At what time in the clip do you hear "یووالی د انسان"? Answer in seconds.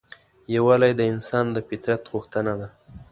0.55-1.45